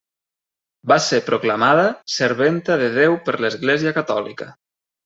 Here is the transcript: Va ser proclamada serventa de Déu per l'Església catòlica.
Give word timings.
Va 0.91 0.97
ser 1.07 1.19
proclamada 1.27 1.85
serventa 2.17 2.81
de 2.85 2.91
Déu 2.99 3.21
per 3.31 3.41
l'Església 3.45 3.97
catòlica. 4.01 4.55